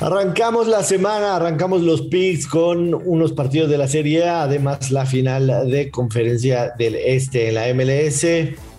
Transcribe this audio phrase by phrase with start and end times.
[0.00, 5.04] Arrancamos la semana, arrancamos los picks con unos partidos de la Serie A, además la
[5.06, 8.24] final de conferencia del Este en la MLS.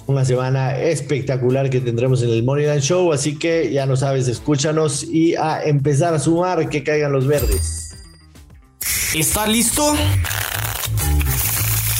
[0.07, 5.03] Una semana espectacular que tendremos en el Morning Show, así que ya no sabes, escúchanos
[5.03, 7.97] y a empezar a sumar que caigan los verdes.
[9.13, 9.93] ¿Está listo?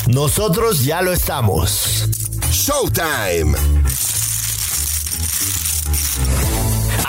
[0.08, 2.08] Nosotros ya lo estamos.
[2.52, 3.79] Showtime.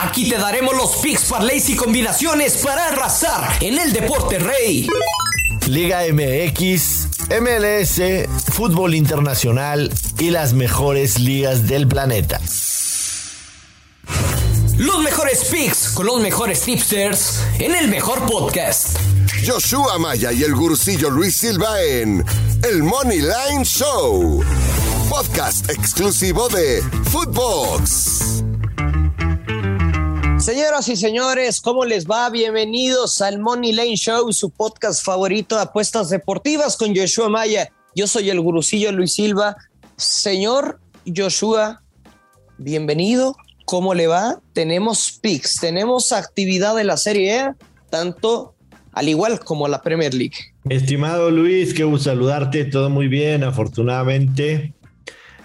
[0.02, 4.88] Aquí te daremos los picks, parlays y combinaciones para arrasar en el deporte rey.
[5.66, 8.00] Liga MX, MLS,
[8.50, 12.40] fútbol internacional y las mejores ligas del planeta.
[14.78, 18.96] Los mejores picks con los mejores tipsters en el mejor podcast.
[19.46, 22.24] Joshua Maya y el gurucillo Luis Silva en
[22.62, 24.42] El Money Line Show.
[25.10, 28.29] Podcast exclusivo de Footbox.
[30.40, 32.30] Señoras y señores, ¿cómo les va?
[32.30, 37.70] Bienvenidos al Money Lane Show, su podcast favorito de apuestas deportivas con Joshua Maya.
[37.94, 39.58] Yo soy el gurucillo Luis Silva.
[39.98, 40.80] Señor
[41.14, 41.82] Joshua,
[42.56, 43.36] bienvenido.
[43.66, 44.40] ¿Cómo le va?
[44.54, 47.56] Tenemos picks, tenemos actividad de la Serie A,
[47.90, 48.54] tanto
[48.92, 50.38] al igual como la Premier League.
[50.70, 54.72] Estimado Luis, qué gusto saludarte, todo muy bien, afortunadamente.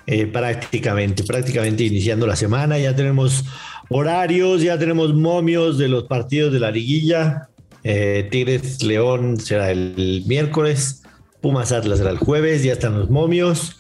[0.08, 3.44] Eh, prácticamente, prácticamente iniciando la semana, ya tenemos
[3.90, 7.50] Horarios, ya tenemos momios de los partidos de la liguilla.
[7.84, 11.04] Eh, Tigres León será el miércoles,
[11.42, 13.78] Pumas Atlas será el jueves, ya están los momios.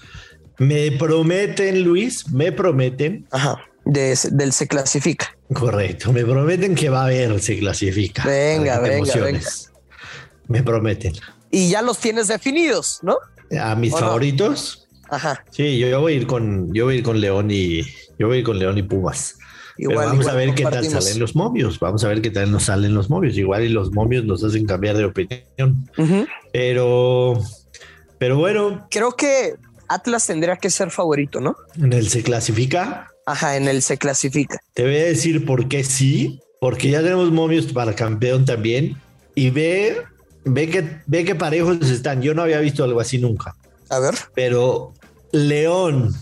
[0.59, 3.27] Me prometen, Luis, me prometen.
[3.31, 5.35] Ajá, del se clasifica.
[5.53, 8.25] Correcto, me prometen que va a haber se clasifica.
[8.25, 9.49] Venga, venga, venga.
[10.47, 11.13] Me prometen.
[11.49, 13.17] Y ya los tienes definidos, ¿no?
[13.59, 14.84] A mis favoritos.
[15.09, 15.43] Ajá.
[15.51, 17.81] Sí, yo, voy a ir con, yo voy a ir con León y
[18.17, 19.37] yo voy a ir con León y Pumas
[19.77, 21.79] vamos a ver qué tal salen los momios.
[21.79, 23.37] Vamos a ver qué tal nos salen los momios.
[23.37, 25.89] Igual y los momios nos hacen cambiar de opinión.
[26.53, 27.39] Pero,
[28.17, 28.87] pero bueno.
[28.89, 29.55] Creo que
[29.87, 31.55] Atlas tendría que ser favorito, ¿no?
[31.81, 33.09] En el se clasifica.
[33.25, 34.59] Ajá, en el se clasifica.
[34.73, 38.97] Te voy a decir por qué sí, porque ya tenemos momios para campeón también.
[39.33, 40.03] Y ve,
[40.45, 42.21] ve que, ve que parejos están.
[42.21, 43.55] Yo no había visto algo así nunca.
[43.89, 44.15] A ver.
[44.33, 44.93] Pero
[45.31, 46.15] León,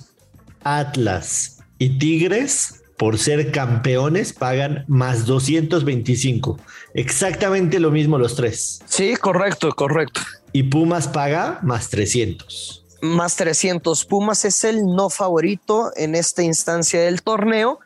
[0.63, 6.59] Atlas y Tigres por ser campeones pagan más 225.
[6.93, 8.81] Exactamente lo mismo los tres.
[8.85, 10.21] Sí, correcto, correcto.
[10.51, 12.85] Y Pumas paga más 300.
[13.01, 14.05] Más 300.
[14.05, 17.79] Pumas es el no favorito en esta instancia del torneo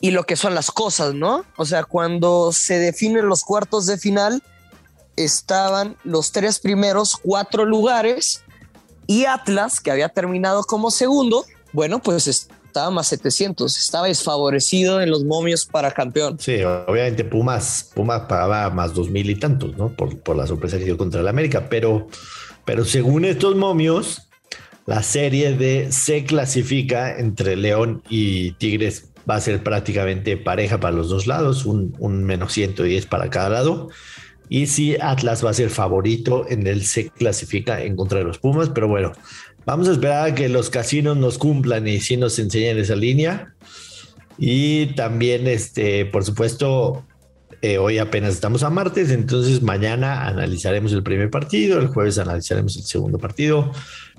[0.00, 1.44] y lo que son las cosas, ¿no?
[1.56, 4.42] O sea, cuando se definen los cuartos de final,
[5.16, 8.42] estaban los tres primeros cuatro lugares
[9.10, 15.10] y Atlas, que había terminado como segundo, bueno, pues estaba más 700, estaba desfavorecido en
[15.10, 16.38] los momios para campeón.
[16.38, 19.88] Sí, obviamente Pumas, Pumas pagaba más dos mil y tantos, ¿no?
[19.88, 22.06] Por, la sorpresa que dio contra el América, pero,
[22.64, 24.28] pero según estos momios,
[24.86, 30.94] la serie de se clasifica entre León y Tigres va a ser prácticamente pareja para
[30.94, 33.88] los dos lados, un, un menos 110 para cada lado.
[34.50, 38.38] Y sí, Atlas va a ser favorito en el se clasifica en contra de los
[38.38, 39.12] Pumas, pero bueno,
[39.66, 43.54] Vamos a esperar a que los casinos nos cumplan y sí nos enseñen esa línea.
[44.38, 47.04] Y también, este, por supuesto,
[47.60, 52.76] eh, hoy apenas estamos a martes, entonces mañana analizaremos el primer partido, el jueves analizaremos
[52.76, 53.70] el segundo partido.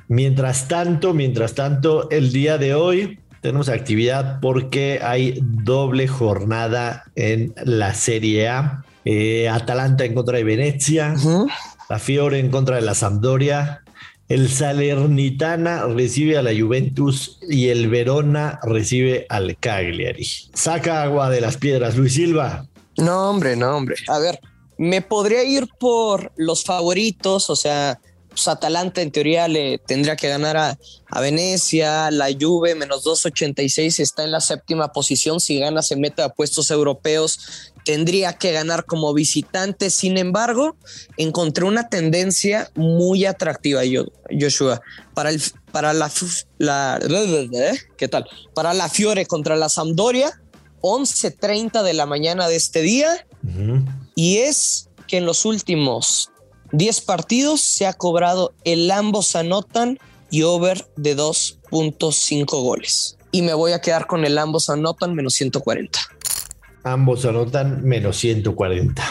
[0.08, 7.53] Mientras tanto, mientras tanto, el día de hoy tenemos actividad porque hay doble jornada en
[7.66, 8.86] la Serie A.
[9.06, 11.16] Eh, Atalanta en contra de Venecia,
[11.89, 13.84] la Fiore en contra de la Sampdoria,
[14.31, 20.25] el Salernitana recibe a la Juventus y el Verona recibe al Cagliari.
[20.53, 22.66] Saca agua de las piedras, Luis Silva.
[22.97, 23.95] No, hombre, no, hombre.
[24.07, 24.39] A ver,
[24.78, 30.29] me podría ir por los favoritos, o sea, pues Atalanta en teoría le tendría que
[30.29, 30.78] ganar a,
[31.09, 36.22] a, Venecia, la Juve menos 2.86 está en la séptima posición, si gana se mete
[36.22, 39.89] a puestos europeos tendría que ganar como visitante.
[39.89, 40.75] Sin embargo,
[41.18, 43.81] encontré una tendencia muy atractiva,
[44.31, 44.81] Joshua,
[45.13, 45.42] para el
[45.72, 46.12] para la,
[46.57, 47.00] la
[47.98, 48.25] ¿qué tal?
[48.54, 50.42] Para la Fiore contra la Sampdoria,
[50.81, 53.25] 11:30 de la mañana de este día.
[54.16, 56.30] Y es que en los últimos
[56.74, 60.00] 10 partidos se ha cobrado el ambos anotan
[60.30, 63.18] y over de 2.5 goles.
[63.31, 66.00] Y me voy a quedar con el ambos anotan menos 140.
[66.83, 69.04] Ambos anotan menos 140.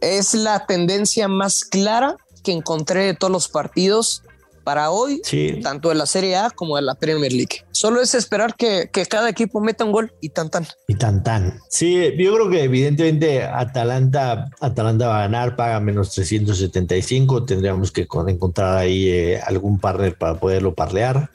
[0.00, 4.22] Es la tendencia más clara que encontré de todos los partidos
[4.64, 5.20] para hoy,
[5.62, 7.64] tanto de la Serie A como de la Premier League.
[7.72, 10.66] Solo es esperar que, cada equipo meta un gol y tan tan.
[10.86, 11.58] Y tan tan.
[11.68, 17.44] Sí, yo creo que evidentemente Atalanta, Atalanta va a ganar, paga menos 375.
[17.44, 21.30] Tendríamos que encontrar ahí eh, algún partner para poderlo parlear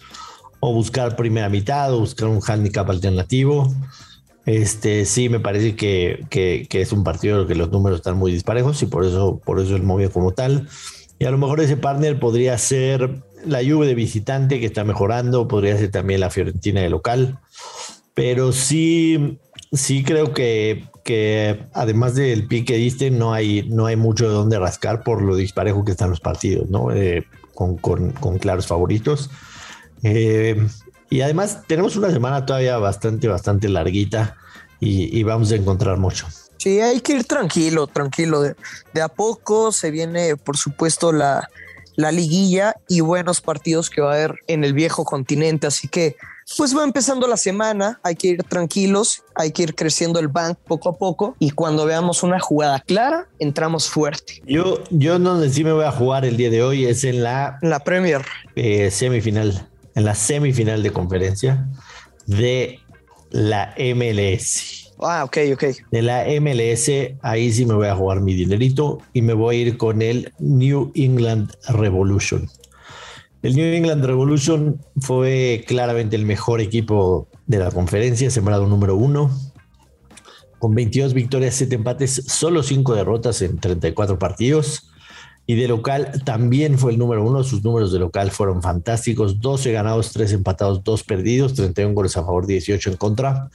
[0.59, 3.73] o buscar primera mitad o buscar un handicap alternativo.
[4.47, 8.17] Este sí me parece que, que, es un partido en el que los números están
[8.17, 10.69] muy disparejos y por eso, por eso el móvil como tal.
[11.19, 15.49] Y a lo mejor ese partner podría ser la Juve de visitante que está mejorando,
[15.49, 17.39] podría ser también la Fiorentina de local.
[18.13, 19.37] Pero sí,
[19.73, 24.33] sí creo que, que además del pie que diste, no hay, no hay mucho de
[24.33, 26.93] dónde rascar por lo disparejo que están los partidos, ¿no?
[26.93, 29.29] Eh, con, con, con, claros favoritos.
[30.03, 30.65] Eh,
[31.09, 34.35] y además tenemos una semana todavía bastante, bastante larguita
[34.79, 36.27] y, y vamos a encontrar mucho.
[36.57, 38.41] Sí, hay que ir tranquilo, tranquilo.
[38.41, 41.47] De, a poco se viene, por supuesto, la,
[41.95, 45.67] la liguilla y buenos partidos que va a haber en el viejo continente.
[45.67, 46.15] Así que,
[46.57, 50.57] pues va empezando la semana, hay que ir tranquilos, hay que ir creciendo el bank
[50.65, 54.41] poco a poco y cuando veamos una jugada clara, entramos fuerte.
[54.45, 57.59] Yo, yo donde sí me voy a jugar el día de hoy es en la,
[57.61, 58.25] la Premier
[58.55, 61.67] eh, semifinal, en la semifinal de conferencia
[62.27, 62.79] de
[63.31, 64.93] la MLS.
[64.99, 65.63] Ah, ok, ok.
[65.91, 66.91] De la MLS,
[67.23, 70.31] ahí sí me voy a jugar mi dinerito y me voy a ir con el
[70.37, 72.47] New England Revolution.
[73.41, 79.31] El New England Revolution fue claramente el mejor equipo de la conferencia, sembrado número uno,
[80.59, 84.91] con 22 victorias, 7 empates, solo 5 derrotas en 34 partidos.
[85.49, 87.41] Y de local también fue el número uno.
[87.43, 92.23] Sus números de local fueron fantásticos: 12 ganados, 3 empatados, 2 perdidos, 31 goles a
[92.23, 93.49] favor, 18 en contra.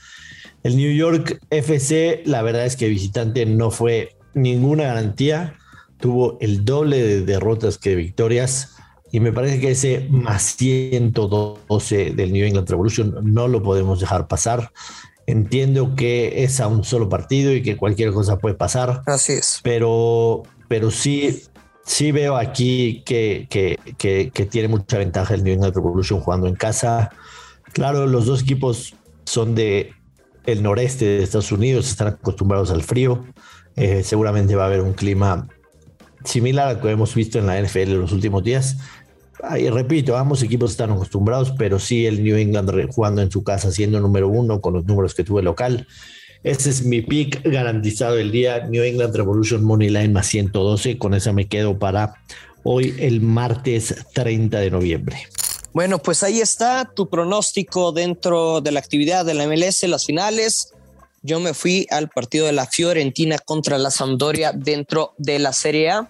[0.63, 5.55] El New York FC, la verdad es que visitante no fue ninguna garantía.
[5.99, 8.75] Tuvo el doble de derrotas que de victorias.
[9.11, 14.27] Y me parece que ese más 112 del New England Revolution no lo podemos dejar
[14.27, 14.71] pasar.
[15.27, 19.03] Entiendo que es a un solo partido y que cualquier cosa puede pasar.
[19.05, 19.59] Así es.
[19.61, 21.43] Pero, pero sí,
[21.85, 26.55] sí veo aquí que, que, que, tiene mucha ventaja el New England Revolution jugando en
[26.55, 27.11] casa.
[27.73, 28.95] Claro, los dos equipos
[29.25, 29.93] son de
[30.45, 33.25] el noreste de Estados Unidos están acostumbrados al frío.
[33.75, 35.47] Eh, seguramente va a haber un clima
[36.23, 38.77] similar al que hemos visto en la NFL en los últimos días.
[39.57, 43.71] Y repito, ambos equipos están acostumbrados, pero sí el New England jugando en su casa,
[43.71, 45.85] siendo número uno con los números que tuve local.
[46.43, 48.67] Ese es mi pick garantizado el día.
[48.67, 50.97] New England Revolution Money Line más 112.
[50.97, 52.15] Con esa me quedo para
[52.63, 55.27] hoy, el martes 30 de noviembre.
[55.73, 60.73] Bueno, pues ahí está tu pronóstico dentro de la actividad de la MLS, las finales.
[61.23, 65.89] Yo me fui al partido de la Fiorentina contra la Sampdoria dentro de la Serie
[65.89, 66.09] A.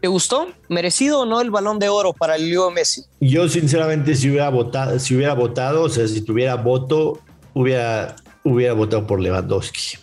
[0.00, 0.48] ¿Te gustó?
[0.68, 3.02] ¿Merecido o no el balón de oro para el Leo Messi?
[3.20, 7.20] Yo, sinceramente, si hubiera votado, si hubiera votado, o sea, si tuviera voto,
[7.52, 9.98] hubiera, hubiera votado por Lewandowski.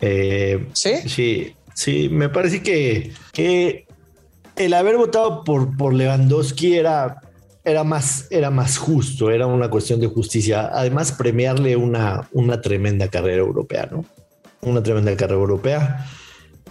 [0.00, 0.96] Eh, ¿Sí?
[1.06, 3.86] Sí, sí, me parece que, que
[4.56, 7.20] el haber votado por, por Lewandowski era
[7.64, 10.70] era más, era más justo, era una cuestión de justicia.
[10.72, 14.04] Además, premiarle una, una tremenda carrera europea, ¿no?
[14.62, 16.06] Una tremenda carrera europea.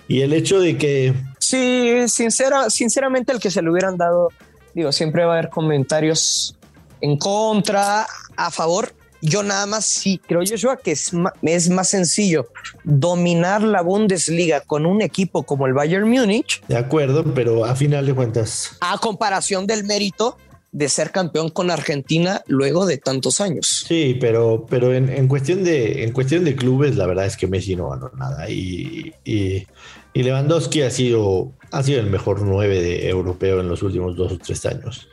[0.08, 1.14] Y el hecho de que...
[1.40, 4.30] Sí, sincera, sinceramente el que se le hubieran dado,
[4.74, 6.58] digo, siempre va a haber comentarios
[7.00, 8.94] en contra, a favor.
[9.22, 12.48] Yo nada más sí creo yo que es más, es más sencillo
[12.84, 16.62] dominar la Bundesliga con un equipo como el Bayern Múnich.
[16.68, 18.78] De acuerdo, pero a final de cuentas.
[18.82, 20.38] A comparación del mérito
[20.72, 23.86] de ser campeón con Argentina luego de tantos años.
[23.88, 27.76] Sí, pero, pero en, cuestión de, en cuestión de clubes, la verdad es que Messi
[27.76, 28.50] no ganó nada.
[28.50, 29.66] Y, y,
[30.14, 34.38] Lewandowski ha sido, ha sido el mejor nueve de europeo en los últimos dos o
[34.38, 35.10] tres años.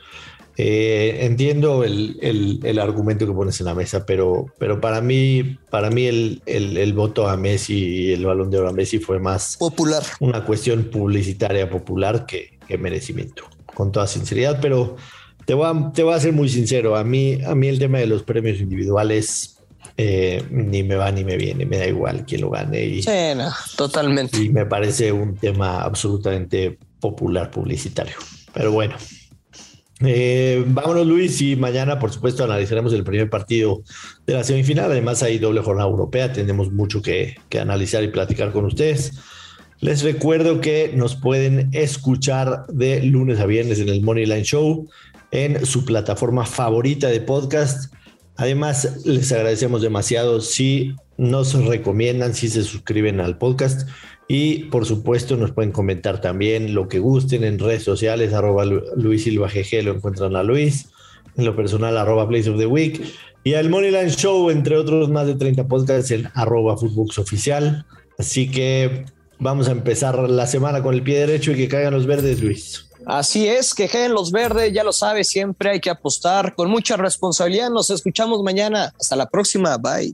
[0.61, 6.05] Eh, entiendo el, argumento que pones en la mesa, pero, pero para mí, para mí
[6.05, 10.03] el, el, voto a Messi y el balón de oro a Messi fue más popular.
[10.19, 14.97] Una cuestión publicitaria popular que, que merecimiento, con toda sinceridad, pero
[15.45, 17.99] te voy, a, te voy a ser muy sincero, a mí, a mí el tema
[17.99, 19.59] de los premios individuales
[19.95, 22.83] eh, ni me va ni me viene, me da igual quién lo gane.
[22.83, 23.09] Y, sí,
[23.77, 24.37] totalmente.
[24.37, 28.15] Y me parece un tema absolutamente popular publicitario.
[28.53, 28.95] Pero bueno,
[30.01, 33.83] eh, vámonos Luis y mañana por supuesto analizaremos el primer partido
[34.25, 34.91] de la semifinal.
[34.91, 39.13] Además hay doble jornada europea, tenemos mucho que, que analizar y platicar con ustedes.
[39.81, 44.89] Les recuerdo que nos pueden escuchar de lunes a viernes en el Money Line Show
[45.31, 47.93] en su plataforma favorita de podcast.
[48.35, 53.87] Además, les agradecemos demasiado si nos recomiendan si se suscriben al podcast
[54.29, 59.23] y por supuesto nos pueden comentar también lo que gusten en redes sociales, arroba Luis
[59.23, 60.87] Silva GG, lo encuentran a Luis,
[61.35, 63.01] en lo personal arroba Place of the Week
[63.43, 67.85] y al Moneyline Show, entre otros más de 30 podcasts en arroba Footbox Oficial.
[68.17, 69.05] Así que
[69.39, 72.85] vamos a empezar la semana con el pie derecho y que caigan los verdes, Luis.
[73.05, 76.95] Así es, que en los verdes, ya lo sabes, siempre hay que apostar con mucha
[76.95, 77.69] responsabilidad.
[77.69, 78.93] Nos escuchamos mañana.
[78.99, 79.77] Hasta la próxima.
[79.77, 80.13] Bye.